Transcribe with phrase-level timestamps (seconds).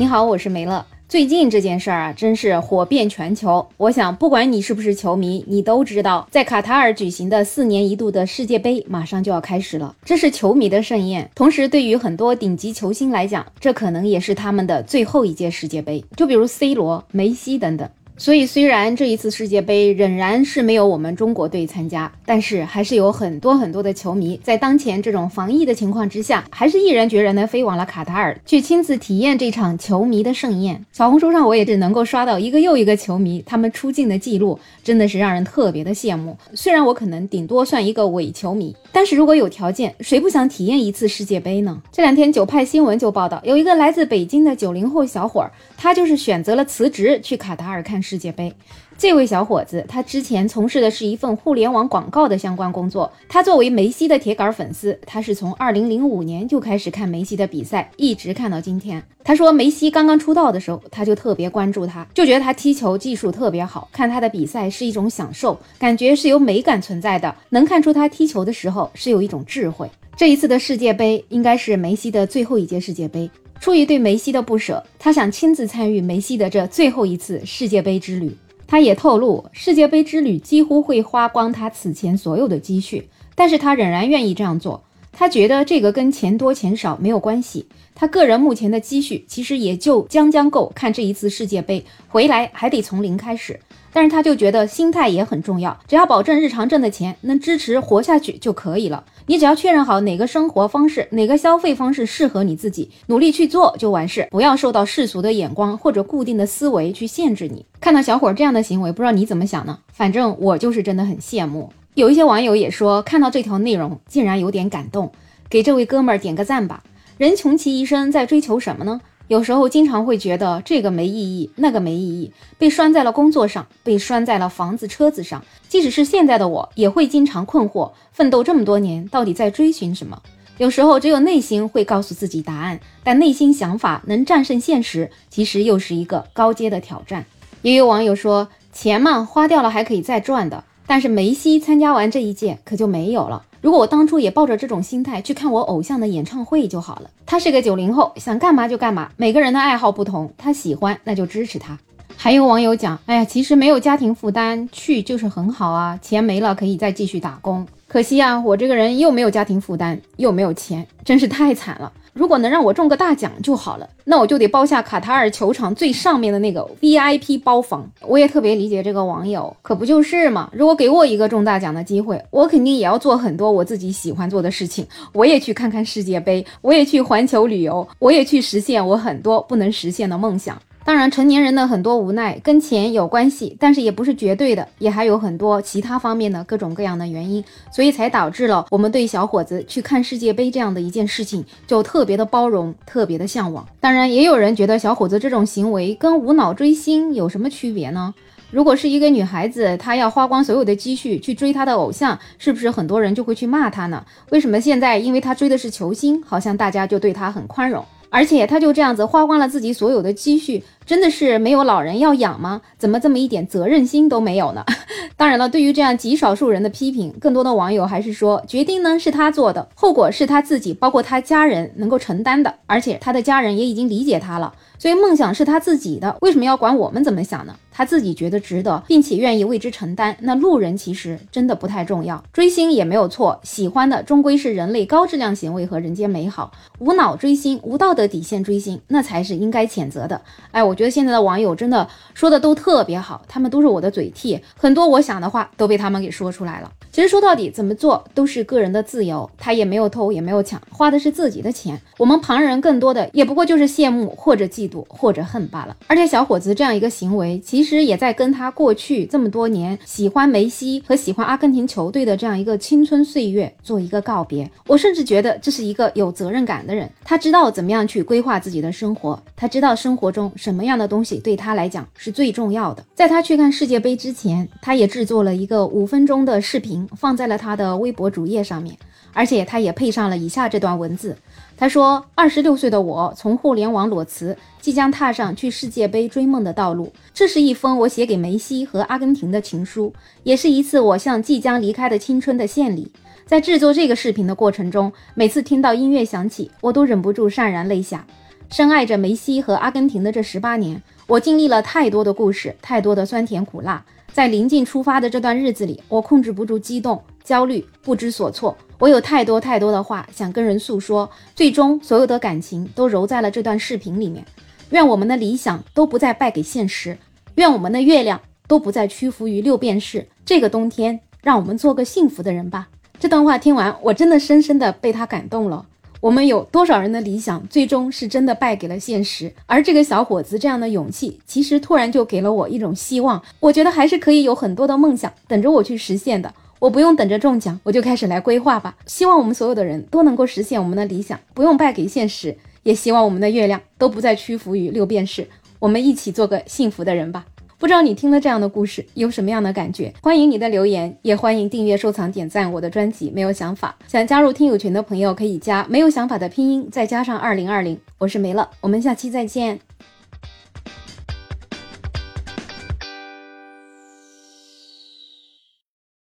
[0.00, 0.86] 你好，我是梅乐。
[1.10, 3.68] 最近这件事儿啊，真是火遍全球。
[3.76, 9.94] 我想，不管你是不是球迷，你都知道，在卡塔尔举行的四年一度的世界杯马上就要开始了。
[10.02, 16.02] 这是球迷的盛宴，同时对于很多顶级球星来讲，这可能也是他们的最后一届世界杯。
[16.16, 17.86] 就比如 C 罗、梅西等等。
[18.20, 30.84] 所以，虽然这一次世界杯仍然是没有我们中国队参加，但是还是有很多很多的球迷在当前这种防疫的情况之下，还是毅然决然的飞往了卡塔尔，去亲自体验这场球迷的盛宴。
[30.92, 36.36] 小红书上我也只能够刷到一个又一个球迷他们出境的记录，真的是让人特别的羡慕。
[36.52, 41.80] 虽然我可能顶多算一个伪球迷，但是如果有条件，谁不想体验一次世界杯呢？
[41.90, 47.98] 这两天九派新闻就报道，有一个来自北京的九零后小伙儿，他就是选择了辞职去卡塔尔看。
[48.09, 48.52] 世世界杯，
[48.98, 53.08] 这位小伙子，他之前从事的是一份互联网广告的相关工作。
[53.28, 59.00] 他作为梅西的铁杆粉丝，他是从二零零五年就开始看梅西的比赛，一直看到今天。
[59.22, 69.88] 他说，梅西刚刚出道的时候，他就特别关注他，就觉得他踢球技术特别好，看他的比赛是一种享受，感觉是有美感存在的，能看出他踢球的时候是有一种智慧。
[70.16, 73.30] 这一次的世界杯应该是梅西的最后一届世界杯。
[73.60, 78.34] 出于对梅西的不舍，他想亲自参与梅西的这最后一次世界杯之旅。
[78.66, 84.82] 他也透露，世界杯之旅几乎会花光他此前所有的积蓄，但是他仍然愿意这样做。
[85.12, 93.60] 他觉得这个跟钱多钱少没有关系，他个人目前的积蓄其实也就将将够看这一次世界杯，回来还得从零开始。
[93.92, 99.04] 但是他就觉得心态也很重要，只要保证日常挣的钱能支持活下去就可以了。
[99.26, 107.66] 你只要确认好哪个生活方式、哪个消费方式适合你自己，努力去做就完事，不要受到世俗的眼光或者固定的思维去限制你。
[107.80, 109.80] 看到小伙这样的行为，不知道你怎么想呢？
[109.92, 111.72] 反正我就是真的很羡慕。
[111.94, 115.10] 有一些网友也说，看到这条内容竟然有点感动，
[115.48, 116.84] 给这位哥们儿点个赞吧。
[117.18, 119.00] 人穷其一生在追求什么呢？
[119.26, 125.44] 有时候经常会觉得这个没意义，那个没意义，被拴在了工作上，被拴在了房子、车子上。
[125.68, 130.20] 即使是现在的我，也会经常困惑：奋斗这么多年，到底在追寻什么？
[130.58, 137.24] 有时候只有内心会告诉自己答案，但内心想法能战胜现实，其实又是一个高阶的挑战。
[137.62, 143.44] 也有网友说：“钱嘛，花掉了还可以再赚的。”但是梅西参加完这一届，可就没有了。
[143.60, 147.08] 如果我当初也抱着这种心态去看我偶像的演唱会就好了。
[147.24, 149.08] 他是个九零后，想干嘛就干嘛。
[149.16, 151.78] 每个人的爱好不同，他喜欢那就支持他。
[152.16, 157.64] 还有网友讲，哎呀，其实没有家庭负担去就是很好啊，钱没了可以再继续打工。
[157.90, 161.92] 可惜啊，我这个人又没有家庭负担，又没有钱，真是太惨了。
[162.12, 167.90] 如果能让我中个大奖就好了，那我就得包下卡塔尔球场最上面的那个 VIP 包房。
[168.02, 170.48] 我也特别理解这个网友，可不就是嘛？
[170.52, 174.86] 如果给我一个中大奖的机会，我肯定也要做很多我自己喜欢做的事情。
[175.12, 180.56] 我也去看看世界杯，我也去环球旅游，我也去实现我很多不能实现的梦想。
[180.82, 193.64] 当然，成年人的很多无奈跟钱有关系，但是也不是绝对的，也还有很多其他方面的各种各样的原因，所以才导致了我们对小伙子去看世界杯这样的一件事情就特别的包容，特别的向往。
[193.78, 198.12] 当然，也有人觉得小伙子这种行为跟无脑追星有什么区别呢？
[198.50, 204.04] 如果是一个女孩子，她要花光所有的积蓄去追她的偶像，是不是很多人就会去骂她呢？
[204.30, 207.84] 为什么现在因为她追的是球星，好像大家就对她很宽容？
[208.10, 212.62] 而且他就这样子花光了自己所有的积蓄，真的是没有老人要养吗？
[212.76, 214.64] 怎么这么一点责任心都没有呢？
[215.16, 224.52] 当然了，对于这样极少数人的批评，更多的网友还是说，决定呢是他做的，后果是他自己，包括他家人能够承担的，而且他的家人也已经理解他了。
[224.80, 227.54] 所以梦想是他自己的，为什么要管我们怎么想呢？
[227.72, 230.16] 他自己觉得值得，并且愿意为之承担。
[230.20, 236.50] 那路人其实真的不太重要，追星也没有错，喜欢的终归是人类高质量行为和人间美好。
[236.78, 240.20] 无脑追星、无道德底线追星，那才是应该谴责的。
[240.50, 246.72] 哎，我觉得现在的网友真的说的都特别好，他们都是我的嘴替，很多我想的话都被他们给说出来了。
[246.90, 251.78] 其实说到底，怎么做都是个人的自由，他也没有偷，也没有抢，花的是自己的钱。
[251.98, 255.76] 我们旁人更多的也不过就是羡慕或者嫉妒或者恨罢了。
[255.86, 264.50] 而且小伙子这样一个行为，其实也在跟他过去这么多年喜欢梅西和喜欢阿根廷球队的这样一个青春岁月做一个告别。
[264.66, 272.84] 我甚至觉得这是一个有责任感的人，他知道怎么样去规划自己的生活，他知道生活中什么样这样的东西对他来讲是最重要的。
[272.94, 276.88] 在他去看世界杯之前，他也制作了一个五分钟的视频。
[276.96, 278.78] 放在了他的微博主页上面，
[279.12, 281.16] 而且他也配上了以下这段文字。
[281.56, 286.92] 他说：“二十六岁的我从互联网裸辞，即将踏上去世界杯追梦的道路。
[287.12, 292.92] 这是一封我写给梅西和阿根廷的情书，也是一次我向即将离开的青春的献礼。
[293.26, 298.06] 在制作这个视频的过程中，每次听到音乐响起，我都忍不住潸然泪下。
[298.50, 303.84] 深爱着梅西和阿根廷的这十八年，我经历了太多的故事，太多的酸甜苦辣。
[304.12, 308.56] 在临近出发的这段日子里，我控制不住激动、焦虑、不知所措。
[308.80, 314.24] 我有太多太多的话想跟人诉说，最终所有的感情都揉在了这段视频里面。
[314.70, 316.98] 愿我们的理想都不再败给现实，
[317.36, 320.08] 愿我们的月亮都不再屈服于六便士。
[320.24, 322.68] 这个冬天，让我们做个幸福的人吧。
[322.98, 325.66] 这段话听完，我真的深深的被他感动了。
[326.00, 329.30] 我们有多少人的理想，最终是真的败给了现实？
[329.44, 333.22] 而这个小伙子这样的勇气，其实突然就给了我一种希望。
[333.38, 336.32] 我觉得还是可以有很多的梦想等着我去实现的。
[336.58, 338.76] 我不用等着中奖，我就开始来规划吧。
[338.86, 342.36] 希望我们所有的人都能够实现我们的理想，不用败给现实。
[342.62, 345.28] 也希望我们的月亮都不再屈服于六便士。
[345.58, 347.26] 我们一起做个幸福的人吧。
[347.60, 349.92] 不知道你听了这样的故事有什么样的感觉？
[350.02, 353.10] 欢迎你的留言，也欢迎订阅、收藏、点赞我的专辑。
[353.10, 357.78] 没有想法，想加入听友群的朋友可以加没有想法的拼音再加上二零二零。
[357.98, 359.69] 我是没了，我们下期再见。